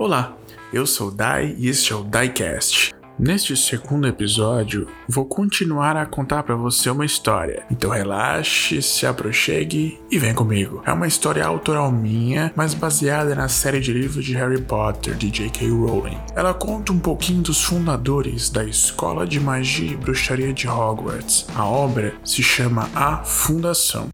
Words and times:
Olá, 0.00 0.34
eu 0.72 0.86
sou 0.86 1.10
Dai 1.10 1.54
e 1.58 1.68
este 1.68 1.92
é 1.92 1.94
o 1.94 2.02
Diecast. 2.02 2.94
Neste 3.18 3.54
segundo 3.54 4.08
episódio, 4.08 4.88
vou 5.06 5.26
continuar 5.26 5.94
a 5.94 6.06
contar 6.06 6.42
para 6.42 6.56
você 6.56 6.88
uma 6.88 7.04
história. 7.04 7.66
Então 7.70 7.90
relaxe, 7.90 8.80
se 8.80 9.04
aproxime 9.04 10.00
e 10.10 10.18
vem 10.18 10.32
comigo. 10.32 10.82
É 10.86 10.92
uma 10.94 11.06
história 11.06 11.44
autoral 11.44 11.92
minha, 11.92 12.50
mas 12.56 12.72
baseada 12.72 13.34
na 13.34 13.46
série 13.46 13.78
de 13.78 13.92
livros 13.92 14.24
de 14.24 14.32
Harry 14.32 14.62
Potter 14.62 15.14
de 15.16 15.30
J.K. 15.30 15.68
Rowling. 15.68 16.16
Ela 16.34 16.54
conta 16.54 16.94
um 16.94 16.98
pouquinho 16.98 17.42
dos 17.42 17.62
fundadores 17.62 18.48
da 18.48 18.64
Escola 18.64 19.26
de 19.26 19.38
Magia 19.38 19.92
e 19.92 19.96
Bruxaria 19.98 20.54
de 20.54 20.66
Hogwarts. 20.66 21.46
A 21.54 21.66
obra 21.66 22.14
se 22.24 22.42
chama 22.42 22.88
A 22.94 23.18
Fundação. 23.18 24.08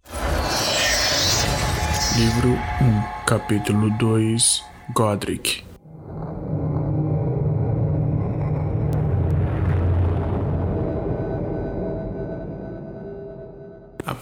Livro 2.16 2.59
1, 2.80 3.25
capítulo 3.25 3.89
2, 4.00 4.64
Godric. 4.93 5.65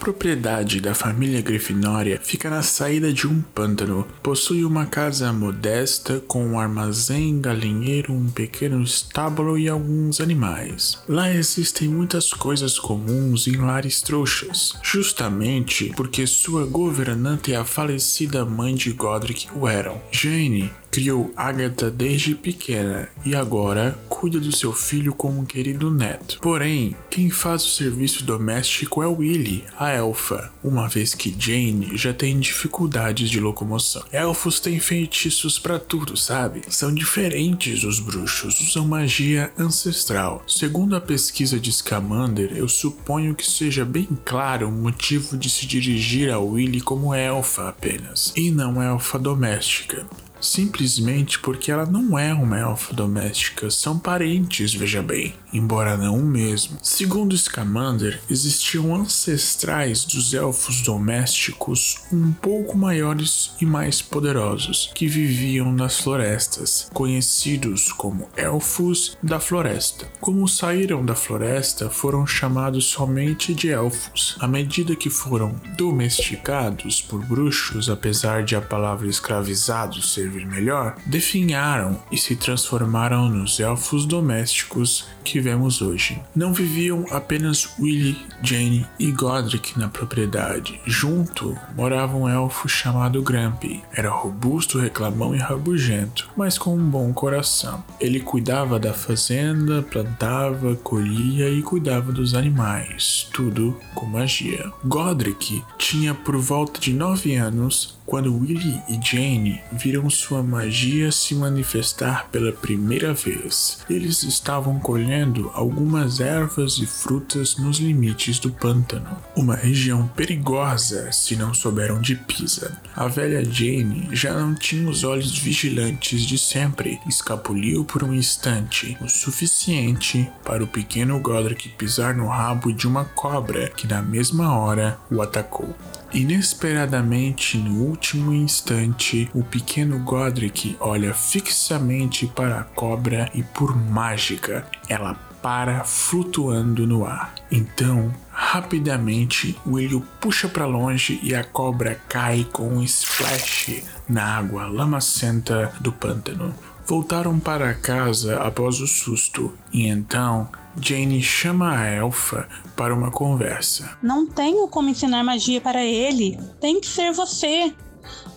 Propriedade 0.05 0.83
da 0.83 0.95
família 0.95 1.41
Grifinória 1.41 2.21
fica 2.23 2.51
na 2.51 2.61
saída 2.61 3.11
de 3.11 3.27
um 3.27 3.41
pântano. 3.41 4.07
Possui 4.23 4.62
uma 4.62 4.85
casa 4.85 5.33
modesta 5.33 6.23
com 6.29 6.47
um 6.47 6.61
armazém, 6.61 7.41
galinheiro, 7.41 8.12
um 8.12 8.29
pequeno 8.29 8.83
estábulo 8.83 9.59
e 9.59 9.67
alguns 9.67 10.21
animais. 10.21 10.98
Lá 11.09 11.33
existem 11.33 11.89
muitas 11.89 12.35
coisas 12.35 12.79
comuns 12.79 13.47
em 13.47 13.57
lares 13.57 14.03
trouxas, 14.03 14.75
justamente 14.83 15.91
porque 15.97 16.27
sua 16.27 16.67
governante 16.67 17.53
e 17.53 17.57
a 17.57 17.65
falecida 17.65 18.45
mãe 18.45 18.75
de 18.75 18.93
Godric 18.93 19.48
o 19.57 19.67
eram. 19.67 20.03
Jane 20.12 20.71
criou 20.95 21.33
Agatha 21.37 21.91
desde 21.91 22.37
pequena 22.37 23.09
e 23.25 23.34
agora 23.34 23.98
cuida 24.09 24.39
do 24.39 24.55
seu 24.56 24.73
filho 24.73 25.12
como 25.12 25.41
um 25.41 25.45
querido 25.45 25.91
neto. 25.91 26.39
Porém, 26.41 26.95
quem 27.11 27.31
faz 27.31 27.64
o 27.64 27.70
serviço 27.70 28.23
doméstico 28.23 29.03
é 29.03 29.06
Willy, 29.09 29.65
a 29.77 29.91
elfa, 29.91 30.53
uma 30.62 30.89
vez 30.89 31.12
que 31.12 31.34
Jane 31.37 31.97
já 31.97 32.12
tem 32.12 32.39
dificuldades 32.39 33.28
de 33.28 33.41
locomoção. 33.41 34.05
Elfos 34.12 34.61
têm 34.61 34.78
feitiços 34.78 35.59
para 35.59 35.81
tudo, 35.81 36.17
sabe? 36.17 36.62
São 36.69 36.95
diferentes 36.95 37.83
os 37.83 37.98
bruxos, 37.98 38.61
usam 38.61 38.87
magia 38.87 39.53
ancestral. 39.59 40.45
Segundo 40.47 40.95
a 40.95 41.00
pesquisa 41.00 41.59
de 41.59 41.72
Scamander, 41.72 42.53
eu 42.55 42.69
suponho 42.69 43.34
que 43.34 43.50
seja 43.50 43.84
bem 43.84 44.09
claro 44.25 44.69
o 44.69 44.72
motivo 44.72 45.37
de 45.37 45.50
se 45.50 45.67
dirigir 45.67 46.31
a 46.31 46.39
Willy 46.39 46.81
como 46.81 47.12
elfa 47.12 47.69
apenas, 47.69 48.33
e 48.37 48.53
não 48.53 48.81
elfa 48.81 49.19
doméstica 49.19 50.06
simplesmente 50.45 51.39
porque 51.39 51.70
ela 51.70 51.87
não 51.87 52.19
é 52.19 52.33
uma 52.34 52.59
elfa 52.59 52.92
doméstica, 52.92 53.70
são 53.70 53.98
parentes, 53.98 54.75
veja 54.75 55.03
bem, 55.03 55.34
embora 55.53 55.97
não 55.97 56.19
o 56.19 56.25
mesmo. 56.25 56.78
Segundo 56.83 57.37
Scamander, 57.37 58.20
existiam 58.28 58.95
ancestrais 58.95 60.05
dos 60.05 60.34
elfos 60.34 60.83
domésticos 60.83 62.03
um 62.12 62.33
pouco 62.33 62.77
maiores 62.77 63.53
e 63.61 63.65
mais 63.65 64.03
poderosos, 64.03 64.91
que 64.95 65.06
viviam 65.06 65.72
nas 65.72 65.98
florestas, 65.98 66.91
conhecidos 66.92 67.91
como 67.92 68.28
elfos 68.37 69.17
da 69.22 69.41
floresta. 69.41 70.06
Como 70.20 70.47
saíram 70.47 71.05
da 71.05 71.15
floresta, 71.15 71.89
foram 71.89 72.27
chamados 72.27 72.87
somente 72.87 73.55
de 73.55 73.70
elfos. 73.70 74.37
À 74.41 74.47
medida 74.47 74.95
que 74.95 75.09
foram 75.09 75.55
domesticados 75.77 77.00
por 77.00 77.25
bruxos, 77.25 77.89
apesar 77.89 78.45
de 78.45 78.55
a 78.56 78.61
palavra 78.61 79.09
escravizado 79.09 80.03
ser 80.03 80.34
servir 80.35 80.47
melhor, 80.47 80.97
definharam 81.07 82.01
e 82.11 82.19
se 82.19 82.35
transformaram 82.35 83.29
nos 83.29 83.61
elfos 83.61 84.05
domésticos 84.05 85.07
que 85.23 85.41
vemos 85.41 85.81
hoje. 85.81 86.21
Não 86.35 86.53
viviam 86.53 87.06
apenas 87.11 87.71
Willy, 87.78 88.17
Jane 88.43 88.87
e 88.99 89.11
Godric 89.11 89.78
na 89.78 89.89
propriedade. 89.89 90.81
Junto 90.84 91.56
morava 91.77 92.17
um 92.17 92.28
elfo 92.28 92.69
chamado 92.69 93.23
Grumpy. 93.23 93.83
Era 93.93 94.11
robusto, 94.11 94.78
reclamão 94.78 95.34
e 95.34 95.39
rabugento, 95.39 96.28
mas 96.37 96.59
com 96.59 96.77
um 96.77 96.91
bom 96.91 97.12
coração. 97.12 97.83
Ele 98.00 98.21
cuidava 98.21 98.78
da 98.78 98.93
fazenda, 98.93 99.83
plantava, 99.83 100.75
colhia 100.77 101.49
e 101.49 101.62
cuidava 101.62 102.12
dos 102.12 102.34
animais, 102.34 103.28
tudo 103.33 103.78
com 103.94 104.06
magia. 104.06 104.71
Godric 104.84 105.62
tinha 105.78 106.15
por 106.15 106.37
volta 106.37 106.81
de 106.81 106.93
nove 106.93 107.34
anos 107.37 107.99
quando 108.06 108.37
Willy 108.37 108.82
e 108.88 109.00
Jane 109.03 109.60
viram 109.72 110.09
sua 110.10 110.42
magia 110.42 111.10
se 111.10 111.34
manifestar 111.34 112.28
pela 112.31 112.53
primeira 112.53 113.15
vez. 113.15 113.78
Eles 113.88 114.22
estavam 114.22 114.78
colhendo 114.78 115.50
algumas 115.54 116.20
ervas 116.20 116.78
e 116.78 116.87
frutas 116.87 117.56
nos 117.56 117.78
limites 117.78 118.38
do 118.38 118.50
pântano, 118.50 119.16
uma 119.37 119.54
região 119.54 120.06
perigosa 120.09 121.10
se 121.12 121.37
não 121.37 121.54
souberam 121.54 122.00
de 122.00 122.16
pisa. 122.16 122.81
A 122.94 123.09
velha 123.09 123.44
Jane 123.44 124.09
já 124.12 124.34
não 124.34 124.54
tinha 124.54 124.88
os 124.88 125.04
olhos 125.04 125.37
vigilantes 125.38 126.22
de 126.22 126.38
sempre, 126.38 127.00
escapuliu 127.09 127.84
por 127.84 128.03
um 128.04 128.12
instante, 128.12 128.97
o 129.00 129.09
suficiente 129.09 130.31
para 130.44 130.62
o 130.62 130.66
pequeno 130.66 131.19
Godric 131.19 131.70
pisar 131.70 132.14
no 132.14 132.26
rabo 132.26 132.72
de 132.72 132.87
uma 132.87 133.04
cobra 133.04 133.69
que 133.70 133.87
na 133.87 134.03
mesma 134.03 134.56
hora 134.56 134.98
o 135.10 135.22
atacou. 135.22 135.75
Inesperadamente, 136.12 137.59
no 137.59 137.94
último 137.94 138.34
instante, 138.34 139.31
o 139.32 139.44
pequeno 139.44 140.00
Godric 140.00 140.77
olha 140.81 141.15
fixamente 141.15 142.27
para 142.27 142.59
a 142.59 142.65
cobra 142.65 143.31
e, 143.32 143.41
por 143.44 143.77
mágica, 143.77 144.66
ela 144.88 145.15
para 145.41 145.84
flutuando 145.84 146.88
no 146.88 147.06
ar. 147.06 147.32
Então, 147.53 148.12
rapidamente, 148.32 149.56
o 149.65 150.00
puxa 150.21 150.49
para 150.49 150.66
longe 150.66 151.21
e 151.22 151.37
a 151.37 151.44
cobra 151.44 152.00
cai 152.09 152.44
com 152.53 152.66
um 152.66 152.82
splash 152.82 153.84
na 154.09 154.38
água 154.38 154.66
lamacenta 154.66 155.72
do 155.81 155.93
pântano. 155.93 156.53
Voltaram 156.84 157.38
para 157.38 157.75
casa 157.75 158.38
após 158.38 158.81
o 158.81 158.88
susto 158.88 159.55
e 159.72 159.87
então 159.87 160.49
Jane 160.81 161.23
chama 161.23 161.79
a 161.79 161.87
elfa 161.87 162.49
para 162.77 162.95
uma 162.95 163.11
conversa. 163.11 163.97
Não 164.03 164.27
tenho 164.27 164.67
como 164.69 164.89
ensinar 164.89 165.23
magia 165.23 165.61
para 165.61 165.85
ele. 165.85 166.39
Tem 166.61 166.81
que 166.81 166.87
ser 166.87 167.12
você. 167.12 167.73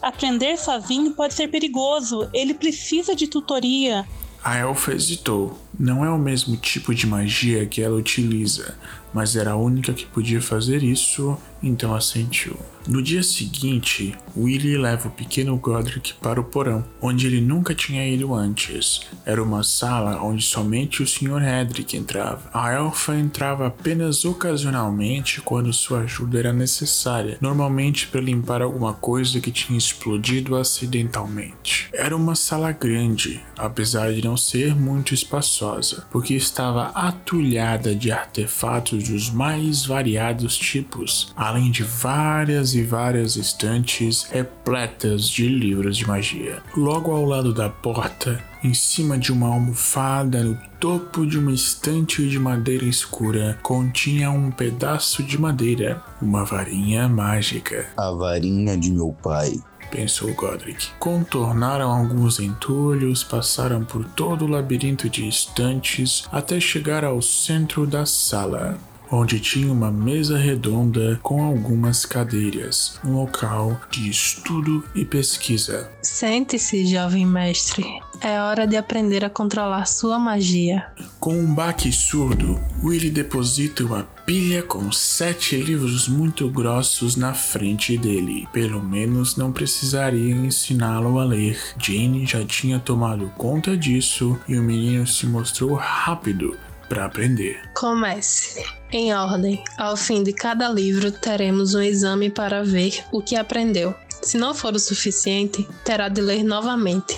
Aprender 0.01 0.57
sozinho 0.57 1.11
pode 1.11 1.33
ser 1.33 1.47
perigoso. 1.47 2.29
Ele 2.33 2.53
precisa 2.53 3.15
de 3.15 3.27
tutoria. 3.27 4.07
A 4.43 4.57
elfa 4.57 4.93
hesitou. 4.93 5.57
Não 5.79 6.03
é 6.03 6.09
o 6.09 6.17
mesmo 6.17 6.57
tipo 6.57 6.93
de 6.93 7.05
magia 7.05 7.65
que 7.65 7.81
ela 7.81 7.95
utiliza, 7.95 8.75
mas 9.13 9.35
era 9.35 9.51
a 9.51 9.55
única 9.55 9.93
que 9.93 10.05
podia 10.05 10.41
fazer 10.41 10.83
isso, 10.83 11.37
então 11.61 11.93
assentiu. 11.93 12.57
No 12.87 13.01
dia 13.01 13.21
seguinte, 13.21 14.15
Willy 14.35 14.77
leva 14.77 15.09
o 15.09 15.11
pequeno 15.11 15.57
Godric 15.57 16.13
para 16.21 16.39
o 16.39 16.43
porão, 16.43 16.85
onde 17.01 17.27
ele 17.27 17.41
nunca 17.41 17.75
tinha 17.75 18.07
ido 18.07 18.33
antes. 18.33 19.01
Era 19.25 19.43
uma 19.43 19.61
sala 19.61 20.23
onde 20.23 20.41
somente 20.41 21.03
o 21.03 21.07
Sr. 21.07 21.43
Hedrick 21.43 21.97
entrava. 21.97 22.49
A 22.53 22.71
elfa 22.71 23.13
entrava 23.13 23.67
apenas 23.67 24.23
ocasionalmente 24.23 25.41
quando 25.41 25.73
sua 25.73 26.01
ajuda 26.01 26.39
era 26.39 26.53
necessária, 26.53 27.37
normalmente 27.41 28.07
para 28.07 28.21
limpar 28.21 28.61
alguma 28.61 28.93
coisa 28.93 29.41
que 29.41 29.51
tinha 29.51 29.77
explodido 29.77 30.55
acidentalmente. 30.55 31.89
Era 31.91 32.15
uma 32.15 32.35
sala 32.35 32.71
grande, 32.71 33.41
apesar 33.57 34.13
de 34.13 34.23
não 34.23 34.37
ser 34.37 34.73
muito 34.73 35.13
espaçosa, 35.13 35.66
porque 36.11 36.33
estava 36.33 36.87
atulhada 36.93 37.93
de 37.93 38.11
artefatos 38.11 39.09
dos 39.09 39.29
mais 39.29 39.85
variados 39.85 40.57
tipos, 40.57 41.33
além 41.35 41.71
de 41.71 41.83
várias 41.83 42.73
e 42.73 42.83
várias 42.83 43.35
estantes 43.35 44.23
repletas 44.23 45.29
de 45.29 45.47
livros 45.47 45.97
de 45.97 46.07
magia. 46.07 46.61
Logo 46.75 47.11
ao 47.11 47.25
lado 47.25 47.53
da 47.53 47.69
porta, 47.69 48.43
em 48.63 48.73
cima 48.73 49.17
de 49.17 49.31
uma 49.31 49.47
almofada 49.47 50.43
no 50.43 50.57
topo 50.79 51.25
de 51.25 51.37
uma 51.37 51.51
estante 51.51 52.27
de 52.27 52.39
madeira 52.39 52.85
escura, 52.85 53.57
continha 53.61 54.31
um 54.31 54.51
pedaço 54.51 55.23
de 55.23 55.39
madeira, 55.39 56.03
uma 56.21 56.43
varinha 56.43 57.07
mágica. 57.07 57.87
A 57.97 58.11
varinha 58.11 58.77
de 58.77 58.91
meu 58.91 59.15
pai 59.21 59.59
pensou 59.89 60.33
Godric. 60.33 60.89
Contornaram 60.99 61.91
alguns 61.91 62.39
entulhos, 62.39 63.23
passaram 63.23 63.83
por 63.83 64.03
todo 64.03 64.45
o 64.45 64.47
labirinto 64.47 65.09
de 65.09 65.27
estantes 65.27 66.25
até 66.31 66.59
chegar 66.59 67.03
ao 67.03 67.21
centro 67.21 67.85
da 67.85 68.05
sala 68.05 68.77
onde 69.11 69.39
tinha 69.39 69.71
uma 69.71 69.91
mesa 69.91 70.37
redonda 70.37 71.19
com 71.23 71.43
algumas 71.43 72.05
cadeiras, 72.05 72.99
um 73.03 73.13
local 73.13 73.79
de 73.89 74.09
estudo 74.09 74.83
e 74.93 75.05
pesquisa. 75.05 75.89
Sente-se, 76.01 76.85
jovem 76.85 77.25
mestre. 77.25 77.85
É 78.21 78.41
hora 78.41 78.65
de 78.65 78.75
aprender 78.75 79.23
a 79.23 79.29
controlar 79.29 79.85
sua 79.85 80.17
magia. 80.17 80.87
Com 81.19 81.37
um 81.37 81.53
baque 81.53 81.91
surdo, 81.91 82.59
Willy 82.83 83.09
deposita 83.09 83.83
uma 83.83 84.03
pilha 84.25 84.63
com 84.63 84.91
sete 84.91 85.55
livros 85.55 86.07
muito 86.07 86.49
grossos 86.49 87.15
na 87.15 87.33
frente 87.33 87.97
dele. 87.97 88.47
Pelo 88.51 88.81
menos 88.81 89.35
não 89.35 89.51
precisaria 89.51 90.35
ensiná-lo 90.35 91.19
a 91.19 91.25
ler. 91.25 91.59
Jane 91.77 92.25
já 92.25 92.43
tinha 92.43 92.79
tomado 92.79 93.31
conta 93.37 93.77
disso 93.77 94.39
e 94.47 94.57
o 94.57 94.63
menino 94.63 95.05
se 95.05 95.25
mostrou 95.27 95.73
rápido 95.75 96.57
para 96.89 97.05
aprender. 97.05 97.61
Comece. 97.75 98.63
Em 98.91 99.13
ordem. 99.13 99.63
Ao 99.77 99.95
fim 99.95 100.23
de 100.23 100.33
cada 100.33 100.69
livro, 100.69 101.11
teremos 101.11 101.75
um 101.75 101.81
exame 101.81 102.29
para 102.29 102.63
ver 102.63 103.03
o 103.11 103.21
que 103.21 103.35
aprendeu. 103.35 103.93
Se 104.21 104.37
não 104.37 104.53
for 104.53 104.73
o 104.73 104.79
suficiente, 104.79 105.67
terá 105.83 106.09
de 106.09 106.21
ler 106.21 106.43
novamente 106.43 107.15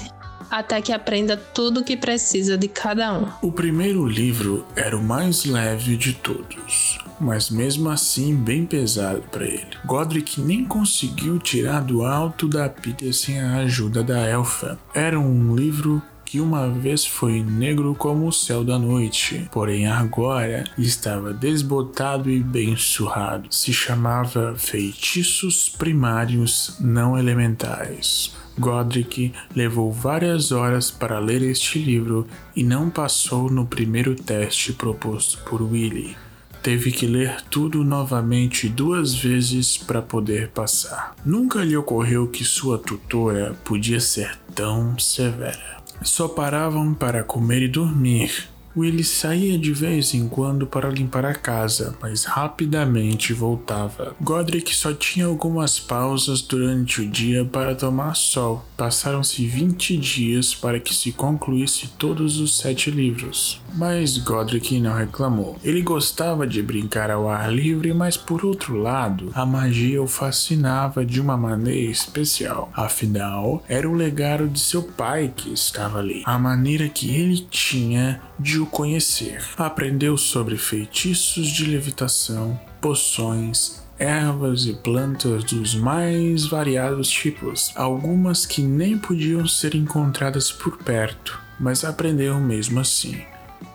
até 0.50 0.81
que 0.81 0.92
aprenda 0.92 1.38
tudo 1.38 1.81
o 1.81 1.84
que 1.84 1.96
precisa 1.96 2.57
de 2.57 2.68
cada 2.68 3.13
um. 3.13 3.28
O 3.42 3.51
primeiro 3.51 4.06
livro 4.06 4.66
era 4.75 4.98
o 4.98 5.04
mais 5.04 5.46
leve 5.46 5.96
de 5.96 6.13
todos, 6.13 6.98
mas 7.19 7.50
mesmo 7.50 7.90
assim 7.90 8.36
bem 8.36 8.66
pesado 8.66 9.24
para 9.31 9.46
ele. 9.46 9.78
Godric 9.86 10.40
nem 10.42 10.66
conseguiu 10.66 11.40
tirar 11.40 11.81
do 11.81 12.04
alto 12.04 12.48
da 12.48 12.69
pilha 12.69 13.12
sem 13.13 13.40
a 13.40 13.57
ajuda 13.57 14.04
da 14.04 14.19
elfa. 14.19 14.80
Era 14.94 15.19
um 15.19 15.56
livro 15.56 16.01
que 16.30 16.40
uma 16.40 16.69
vez 16.69 17.07
foi 17.07 17.42
negro 17.42 17.96
como 17.96 18.28
o 18.28 18.31
céu 18.31 18.63
da 18.63 18.78
noite, 18.78 19.50
porém 19.51 19.88
agora 19.88 20.63
estava 20.78 21.34
desbotado 21.34 22.30
e 22.30 22.40
bem 22.40 22.75
surrado. 22.75 23.48
Se 23.50 23.74
chamava 23.74 24.54
Feitiços 24.56 25.69
Primários 25.69 26.75
Não 26.80 27.18
Elementais. 27.18 28.31
Godric 28.59 29.33
levou 29.56 29.91
várias 29.91 30.51
horas 30.51 30.91
para 30.91 31.17
ler 31.19 31.41
este 31.41 31.79
livro 31.79 32.27
e 32.56 32.63
não 32.63 32.89
passou 32.89 33.50
no 33.50 33.65
primeiro 33.65 34.13
teste 34.15 34.73
proposto 34.73 35.41
por 35.45 35.61
Willy. 35.61 36.15
Teve 36.61 36.91
que 36.91 37.07
ler 37.07 37.41
tudo 37.50 37.85
novamente 37.85 38.67
duas 38.67 39.15
vezes 39.15 39.77
para 39.77 40.01
poder 40.01 40.50
passar. 40.50 41.15
Nunca 41.25 41.63
lhe 41.63 41.77
ocorreu 41.77 42.27
que 42.27 42.44
sua 42.44 42.77
tutora 42.77 43.56
podia 43.63 44.01
ser 44.01 44.38
tão 44.53 45.00
severa. 45.00 45.79
Só 46.01 46.27
paravam 46.27 46.94
para 46.94 47.23
comer 47.23 47.62
e 47.62 47.67
dormir, 47.67 48.50
Willie 48.79 49.03
saía 49.03 49.57
de 49.57 49.73
vez 49.73 50.13
em 50.13 50.29
quando 50.29 50.65
para 50.65 50.89
limpar 50.89 51.25
a 51.25 51.35
casa, 51.35 51.97
mas 52.01 52.23
rapidamente 52.23 53.33
voltava. 53.33 54.15
Godric 54.21 54.73
só 54.73 54.93
tinha 54.93 55.25
algumas 55.25 55.77
pausas 55.77 56.41
durante 56.41 57.01
o 57.01 57.09
dia 57.09 57.43
para 57.43 57.75
tomar 57.75 58.15
sol. 58.15 58.65
Passaram-se 58.77 59.45
20 59.45 59.97
dias 59.97 60.55
para 60.55 60.79
que 60.79 60.93
se 60.95 61.11
concluísse 61.11 61.89
todos 61.97 62.39
os 62.39 62.57
sete 62.57 62.89
livros. 62.89 63.61
Mas 63.75 64.18
Godric 64.18 64.80
não 64.80 64.95
reclamou. 64.95 65.57
Ele 65.63 65.81
gostava 65.81 66.45
de 66.45 66.62
brincar 66.62 67.12
ao 67.12 67.30
ar 67.30 67.51
livre, 67.51 67.94
mas 67.94 68.18
por 68.18 68.45
outro 68.45 68.75
lado, 68.77 69.31
a 69.33 69.45
magia 69.45 70.01
o 70.01 70.07
fascinava 70.07 71.06
de 71.06 71.21
uma 71.21 71.38
maneira 71.38 71.92
especial. 71.92 72.71
Afinal, 72.74 73.63
era 73.68 73.89
o 73.89 73.94
legado 73.94 74.48
de 74.48 74.60
seu 74.60 74.83
pai 74.83 75.31
que 75.36 75.54
estava 75.54 76.00
ali. 76.00 76.24
A 76.25 76.38
maneira 76.38 76.89
que 76.89 77.16
ele 77.16 77.45
tinha 77.50 78.21
de 78.39 78.60
o 78.60 78.66
conhecer. 78.66 79.42
Aprendeu 79.57 80.18
sobre 80.18 80.57
feitiços 80.57 81.48
de 81.48 81.65
levitação, 81.65 82.60
poções, 82.81 83.81
ervas 83.98 84.65
e 84.65 84.74
plantas 84.74 85.44
dos 85.44 85.75
mais 85.75 86.45
variados 86.45 87.10
tipos, 87.10 87.72
algumas 87.75 88.45
que 88.45 88.62
nem 88.62 88.98
podiam 88.98 89.45
ser 89.45 89.75
encontradas 89.75 90.51
por 90.51 90.77
perto, 90.77 91.39
mas 91.60 91.83
aprendeu 91.83 92.39
mesmo 92.39 92.80
assim 92.80 93.22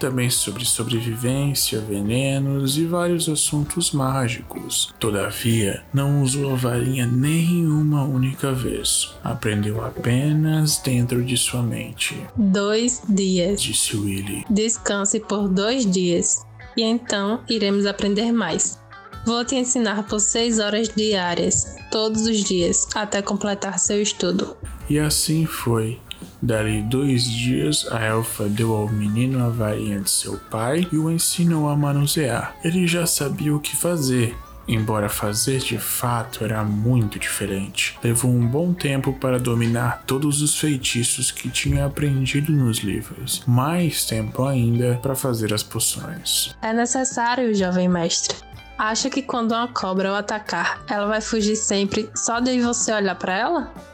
também 0.04 0.28
sobre 0.28 0.66
sobrevivência, 0.66 1.80
venenos 1.80 2.76
e 2.76 2.84
vários 2.84 3.26
assuntos 3.26 3.90
mágicos. 3.90 4.92
Todavia, 5.00 5.82
não 5.94 6.20
usou 6.20 6.52
a 6.52 6.54
varinha 6.54 7.06
nenhuma 7.06 8.04
única 8.04 8.52
vez. 8.52 9.14
Aprendeu 9.24 9.82
apenas 9.82 10.76
dentro 10.76 11.24
de 11.24 11.38
sua 11.38 11.62
mente. 11.62 12.14
Dois 12.36 13.00
dias, 13.08 13.62
disse 13.62 13.96
Willy. 13.96 14.44
Descanse 14.50 15.20
por 15.20 15.48
dois 15.48 15.90
dias, 15.90 16.44
e 16.76 16.82
então 16.82 17.40
iremos 17.48 17.86
aprender 17.86 18.30
mais. 18.30 18.78
Vou 19.24 19.42
te 19.42 19.54
ensinar 19.54 20.02
por 20.02 20.20
seis 20.20 20.58
horas 20.58 20.90
diárias, 20.94 21.76
todos 21.90 22.26
os 22.26 22.44
dias, 22.44 22.86
até 22.94 23.22
completar 23.22 23.78
seu 23.78 24.02
estudo. 24.02 24.54
E 24.90 24.98
assim 24.98 25.46
foi. 25.46 25.98
Dali 26.44 26.82
dois 26.82 27.24
dias, 27.24 27.88
a 27.90 28.04
elfa 28.04 28.44
deu 28.44 28.74
ao 28.74 28.86
menino 28.86 29.42
a 29.42 29.48
varinha 29.48 29.98
de 30.00 30.10
seu 30.10 30.36
pai 30.50 30.86
e 30.92 30.98
o 30.98 31.10
ensinou 31.10 31.70
a 31.70 31.74
manusear. 31.74 32.54
Ele 32.62 32.86
já 32.86 33.06
sabia 33.06 33.56
o 33.56 33.58
que 33.58 33.74
fazer, 33.74 34.36
embora 34.68 35.08
fazer 35.08 35.60
de 35.60 35.78
fato 35.78 36.44
era 36.44 36.62
muito 36.62 37.18
diferente. 37.18 37.98
Levou 38.04 38.30
um 38.30 38.46
bom 38.46 38.74
tempo 38.74 39.14
para 39.14 39.38
dominar 39.38 40.02
todos 40.06 40.42
os 40.42 40.60
feitiços 40.60 41.30
que 41.30 41.48
tinha 41.48 41.86
aprendido 41.86 42.52
nos 42.52 42.80
livros, 42.80 43.42
mais 43.46 44.04
tempo 44.04 44.44
ainda 44.44 44.98
para 45.00 45.14
fazer 45.14 45.54
as 45.54 45.62
poções. 45.62 46.54
É 46.60 46.74
necessário, 46.74 47.54
jovem 47.54 47.88
mestre. 47.88 48.36
Acha 48.76 49.08
que 49.08 49.22
quando 49.22 49.52
uma 49.52 49.68
cobra 49.68 50.12
o 50.12 50.14
atacar, 50.14 50.82
ela 50.90 51.06
vai 51.06 51.22
fugir 51.22 51.56
sempre 51.56 52.10
só 52.14 52.38
de 52.38 52.60
você 52.60 52.92
olhar 52.92 53.14
para 53.14 53.34
ela? 53.34 53.93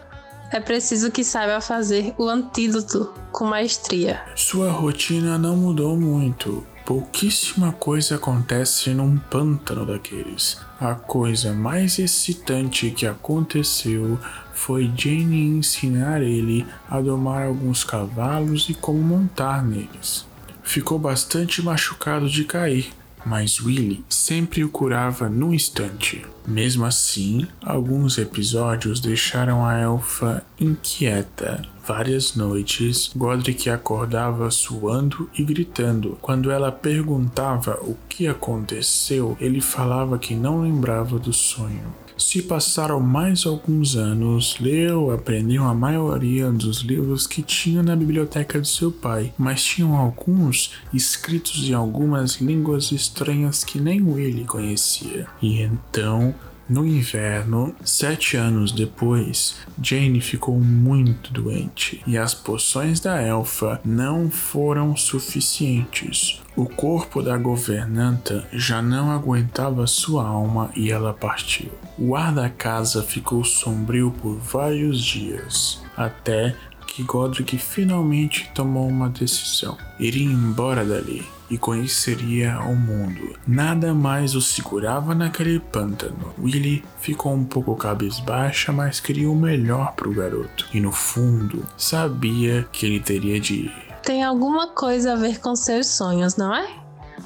É 0.50 0.60
preciso 0.60 1.10
que 1.10 1.22
saiba 1.24 1.60
fazer 1.60 2.14
o 2.18 2.28
antídoto 2.28 3.12
com 3.30 3.44
maestria. 3.44 4.22
Sua 4.34 4.70
rotina 4.70 5.38
não 5.38 5.56
mudou 5.56 5.96
muito. 5.96 6.66
Pouquíssima 6.84 7.72
coisa 7.72 8.16
acontece 8.16 8.90
num 8.90 9.16
pântano 9.16 9.86
daqueles. 9.86 10.58
A 10.80 10.94
coisa 10.94 11.52
mais 11.52 11.98
excitante 11.98 12.90
que 12.90 13.06
aconteceu 13.06 14.18
foi 14.52 14.90
Jane 14.96 15.46
ensinar 15.46 16.20
ele 16.20 16.66
a 16.88 17.00
domar 17.00 17.46
alguns 17.46 17.84
cavalos 17.84 18.68
e 18.68 18.74
como 18.74 18.98
montar 18.98 19.62
neles. 19.62 20.26
Ficou 20.64 20.98
bastante 20.98 21.62
machucado 21.62 22.28
de 22.28 22.44
cair, 22.44 22.92
mas 23.24 23.60
Willy 23.60 24.04
sempre 24.08 24.64
o 24.64 24.68
curava 24.68 25.28
no 25.28 25.52
instante. 25.54 26.24
Mesmo 26.46 26.84
assim, 26.84 27.46
alguns 27.62 28.18
episódios 28.18 29.00
deixaram 29.00 29.64
a 29.64 29.78
elfa 29.78 30.42
inquieta. 30.58 31.62
Várias 31.86 32.34
noites, 32.34 33.10
Godric 33.16 33.68
acordava 33.68 34.50
suando 34.50 35.28
e 35.36 35.42
gritando. 35.42 36.18
Quando 36.20 36.50
ela 36.50 36.70
perguntava 36.70 37.78
o 37.82 37.96
que 38.08 38.26
aconteceu, 38.28 39.36
ele 39.40 39.60
falava 39.60 40.18
que 40.18 40.34
não 40.34 40.62
lembrava 40.62 41.18
do 41.18 41.32
sonho. 41.32 41.92
Se 42.20 42.42
passaram 42.42 43.00
mais 43.00 43.46
alguns 43.46 43.96
anos, 43.96 44.56
leu, 44.60 45.10
aprendeu 45.10 45.64
a 45.64 45.74
maioria 45.74 46.52
dos 46.52 46.82
livros 46.82 47.26
que 47.26 47.42
tinha 47.42 47.82
na 47.82 47.96
biblioteca 47.96 48.60
de 48.60 48.68
seu 48.68 48.92
pai, 48.92 49.32
mas 49.38 49.64
tinham 49.64 49.96
alguns 49.96 50.74
escritos 50.92 51.66
em 51.66 51.72
algumas 51.72 52.34
línguas 52.34 52.92
estranhas 52.92 53.64
que 53.64 53.80
nem 53.80 54.06
ele 54.20 54.44
conhecia. 54.44 55.26
E 55.40 55.62
então 55.62 56.34
no 56.70 56.86
inverno, 56.86 57.74
sete 57.84 58.36
anos 58.36 58.70
depois, 58.70 59.56
Jane 59.82 60.20
ficou 60.20 60.56
muito 60.60 61.32
doente 61.32 62.00
e 62.06 62.16
as 62.16 62.32
poções 62.32 63.00
da 63.00 63.20
elfa 63.20 63.80
não 63.84 64.30
foram 64.30 64.94
suficientes. 64.96 66.40
O 66.54 66.66
corpo 66.66 67.22
da 67.22 67.36
governanta 67.36 68.46
já 68.52 68.80
não 68.80 69.10
aguentava 69.10 69.84
sua 69.88 70.24
alma 70.24 70.70
e 70.76 70.92
ela 70.92 71.12
partiu. 71.12 71.72
O 71.98 72.14
ar 72.14 72.32
da 72.32 72.48
casa 72.48 73.02
ficou 73.02 73.42
sombrio 73.42 74.12
por 74.22 74.36
vários 74.36 75.02
dias, 75.02 75.82
até 75.96 76.54
que 76.90 77.04
Godric 77.04 77.56
finalmente 77.56 78.50
tomou 78.52 78.86
uma 78.86 79.08
decisão: 79.08 79.78
iria 79.98 80.24
embora 80.24 80.84
dali 80.84 81.26
e 81.48 81.56
conheceria 81.56 82.60
o 82.60 82.76
mundo. 82.76 83.36
Nada 83.46 83.94
mais 83.94 84.34
o 84.34 84.40
segurava 84.40 85.14
naquele 85.14 85.58
pântano. 85.58 86.34
Willy 86.38 86.84
ficou 87.00 87.32
um 87.32 87.44
pouco 87.44 87.74
cabisbaixa, 87.76 88.72
mas 88.72 89.00
queria 89.00 89.30
o 89.30 89.34
melhor 89.34 89.92
para 89.94 90.08
o 90.08 90.14
garoto. 90.14 90.66
E 90.72 90.80
no 90.80 90.92
fundo, 90.92 91.66
sabia 91.76 92.68
que 92.70 92.86
ele 92.86 93.00
teria 93.00 93.40
de 93.40 93.54
ir. 93.54 93.72
Tem 94.02 94.22
alguma 94.22 94.68
coisa 94.68 95.12
a 95.12 95.16
ver 95.16 95.40
com 95.40 95.54
seus 95.56 95.86
sonhos, 95.86 96.36
não 96.36 96.54
é? 96.54 96.68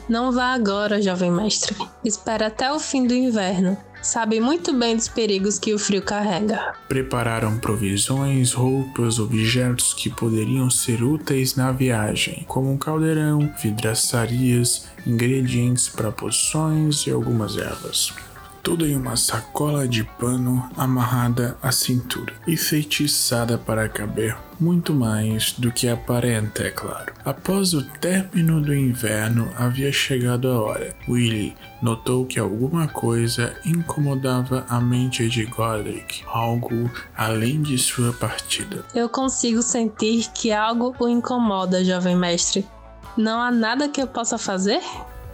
Não 0.08 0.32
vá 0.32 0.52
agora, 0.54 1.00
jovem 1.00 1.30
mestre. 1.30 1.76
Espere 2.04 2.44
até 2.44 2.70
o 2.72 2.78
fim 2.78 3.06
do 3.06 3.14
inverno 3.14 3.76
sabe 4.04 4.38
muito 4.38 4.72
bem 4.72 4.94
dos 4.94 5.08
perigos 5.08 5.58
que 5.58 5.72
o 5.72 5.78
frio 5.78 6.02
carrega. 6.02 6.74
Prepararam 6.86 7.58
provisões, 7.58 8.52
roupas, 8.52 9.18
objetos 9.18 9.94
que 9.94 10.10
poderiam 10.10 10.68
ser 10.70 11.02
úteis 11.02 11.56
na 11.56 11.72
viagem, 11.72 12.44
como 12.46 12.70
um 12.70 12.76
caldeirão, 12.76 13.52
vidraçarias, 13.60 14.86
ingredientes 15.06 15.88
para 15.88 16.12
poções 16.12 17.06
e 17.06 17.10
algumas 17.10 17.56
ervas. 17.56 18.12
Tudo 18.64 18.86
em 18.86 18.96
uma 18.96 19.14
sacola 19.14 19.86
de 19.86 20.02
pano 20.02 20.70
amarrada 20.74 21.56
à 21.62 21.70
cintura 21.70 22.32
e 22.46 22.56
feitiçada 22.56 23.58
para 23.58 23.90
caber 23.90 24.34
muito 24.58 24.94
mais 24.94 25.52
do 25.52 25.70
que 25.70 25.86
aparenta, 25.86 26.62
é 26.62 26.70
claro. 26.70 27.12
Após 27.26 27.74
o 27.74 27.82
término 27.82 28.62
do 28.62 28.74
inverno, 28.74 29.52
havia 29.58 29.92
chegado 29.92 30.50
a 30.50 30.58
hora. 30.58 30.96
Willy 31.06 31.54
notou 31.82 32.24
que 32.24 32.38
alguma 32.38 32.88
coisa 32.88 33.54
incomodava 33.66 34.64
a 34.66 34.80
mente 34.80 35.28
de 35.28 35.44
Godric, 35.44 36.24
algo 36.26 36.90
além 37.14 37.60
de 37.60 37.76
sua 37.76 38.14
partida. 38.14 38.82
Eu 38.94 39.10
consigo 39.10 39.60
sentir 39.60 40.30
que 40.32 40.50
algo 40.50 40.96
o 40.98 41.06
incomoda, 41.06 41.84
jovem 41.84 42.16
mestre. 42.16 42.66
Não 43.14 43.42
há 43.42 43.50
nada 43.50 43.90
que 43.90 44.00
eu 44.00 44.06
possa 44.06 44.38
fazer? 44.38 44.80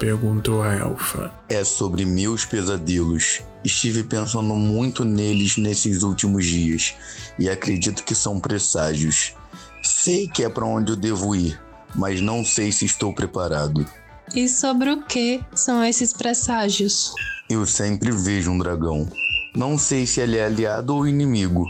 Perguntou 0.01 0.63
a 0.63 0.75
elfa. 0.75 1.31
É 1.47 1.63
sobre 1.63 2.07
meus 2.07 2.47
pesadelos. 2.47 3.43
Estive 3.63 4.03
pensando 4.03 4.55
muito 4.55 5.05
neles 5.05 5.59
nesses 5.59 6.03
últimos 6.03 6.47
dias 6.47 6.95
e 7.39 7.51
acredito 7.51 8.03
que 8.03 8.15
são 8.15 8.41
presságios. 8.41 9.35
Sei 9.83 10.27
que 10.27 10.43
é 10.43 10.49
para 10.49 10.65
onde 10.65 10.93
eu 10.93 10.97
devo 10.97 11.37
ir, 11.37 11.61
mas 11.95 12.19
não 12.23 12.43
sei 12.43 12.73
se 12.73 12.87
estou 12.87 13.15
preparado. 13.15 13.87
E 14.35 14.49
sobre 14.49 14.91
o 14.91 15.03
que 15.03 15.45
são 15.55 15.85
esses 15.85 16.15
presságios? 16.15 17.13
Eu 17.51 17.67
sempre 17.67 18.11
vejo 18.11 18.51
um 18.51 18.59
dragão. 18.59 19.07
Não 19.55 19.77
sei 19.77 20.07
se 20.07 20.23
ele 20.23 20.39
é 20.39 20.47
aliado 20.47 20.95
ou 20.95 21.07
inimigo, 21.07 21.67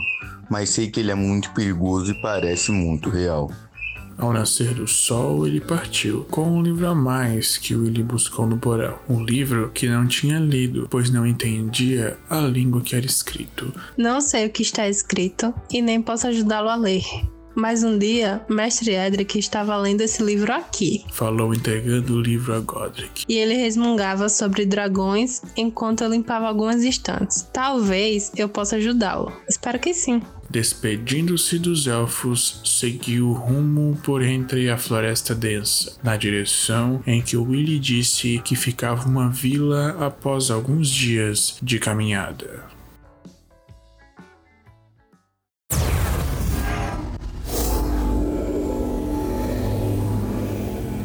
mas 0.49 0.69
sei 0.69 0.89
que 0.89 1.01
ele 1.01 1.11
é 1.11 1.15
muito 1.15 1.51
perigoso 1.51 2.13
e 2.13 2.21
parece 2.21 2.71
muito 2.71 3.09
real. 3.09 3.51
Ao 4.17 4.33
nascer 4.33 4.73
do 4.73 4.87
sol, 4.87 5.47
ele 5.47 5.59
partiu, 5.59 6.25
com 6.29 6.43
um 6.43 6.61
livro 6.61 6.87
a 6.87 6.95
mais 6.95 7.57
que 7.57 7.75
Willy 7.75 8.03
buscou 8.03 8.45
no 8.45 8.57
porão. 8.57 8.99
Um 9.09 9.23
livro 9.23 9.71
que 9.73 9.87
não 9.87 10.07
tinha 10.07 10.39
lido, 10.39 10.87
pois 10.89 11.09
não 11.09 11.25
entendia 11.25 12.17
a 12.29 12.39
língua 12.39 12.81
que 12.81 12.95
era 12.95 13.05
escrito. 13.05 13.73
Não 13.97 14.21
sei 14.21 14.45
o 14.45 14.49
que 14.49 14.61
está 14.61 14.87
escrito 14.87 15.53
e 15.71 15.81
nem 15.81 16.01
posso 16.01 16.27
ajudá-lo 16.27 16.69
a 16.69 16.75
ler. 16.75 17.03
Mas 17.55 17.83
um 17.83 17.97
dia, 17.97 18.41
Mestre 18.49 18.95
Edric 18.95 19.37
estava 19.37 19.75
lendo 19.75 20.01
esse 20.01 20.23
livro 20.23 20.53
aqui. 20.53 21.03
Falou 21.11 21.53
entregando 21.53 22.15
o 22.15 22.21
livro 22.21 22.53
a 22.53 22.59
Godric. 22.59 23.25
E 23.27 23.35
ele 23.35 23.55
resmungava 23.55 24.29
sobre 24.29 24.65
dragões 24.65 25.41
enquanto 25.57 26.03
eu 26.03 26.09
limpava 26.09 26.47
algumas 26.47 26.83
estantes. 26.83 27.47
Talvez 27.51 28.31
eu 28.37 28.47
possa 28.47 28.77
ajudá-lo. 28.77 29.33
Espero 29.49 29.79
que 29.79 29.93
sim. 29.93 30.21
Despedindo-se 30.51 31.57
dos 31.57 31.87
elfos, 31.87 32.59
seguiu 32.65 33.31
rumo 33.31 33.97
por 34.03 34.21
entre 34.21 34.69
a 34.69 34.77
floresta 34.77 35.33
densa, 35.33 35.97
na 36.03 36.17
direção 36.17 37.01
em 37.07 37.21
que 37.21 37.37
Willy 37.37 37.79
disse 37.79 38.37
que 38.43 38.53
ficava 38.57 39.07
uma 39.07 39.29
vila 39.29 39.95
após 40.05 40.51
alguns 40.51 40.89
dias 40.89 41.57
de 41.63 41.79
caminhada. 41.79 42.65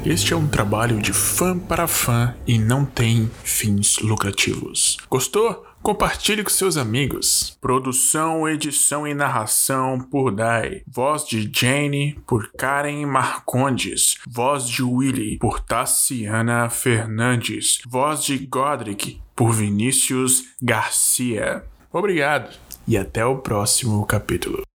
Este 0.05 0.33
é 0.33 0.37
um 0.37 0.49
trabalho 0.49 1.01
de 1.01 1.13
fã 1.13 1.57
para 1.57 1.87
fã 1.87 2.35
e 2.47 2.59
não 2.59 2.85
tem 2.85 3.31
fins 3.45 3.99
lucrativos. 3.99 4.97
Gostou? 5.09 5.65
Compartilhe 5.87 6.43
com 6.43 6.51
seus 6.51 6.77
amigos. 6.77 7.57
Produção, 7.61 8.49
edição 8.49 9.07
e 9.07 9.15
narração 9.15 10.01
por 10.01 10.35
Dai. 10.35 10.83
Voz 10.85 11.25
de 11.25 11.49
Jane 11.55 12.19
por 12.27 12.51
Karen 12.59 13.07
Marcondes. 13.07 14.17
Voz 14.29 14.69
de 14.69 14.83
Willy 14.83 15.39
por 15.39 15.61
Tassiana 15.61 16.69
Fernandes. 16.69 17.83
Voz 17.87 18.25
de 18.25 18.37
Godric 18.37 19.21
por 19.37 19.53
Vinícius 19.53 20.43
Garcia. 20.61 21.63
Obrigado 21.93 22.53
e 22.89 22.99
até 22.99 23.25
o 23.25 23.37
próximo 23.37 24.05
capítulo. 24.05 24.67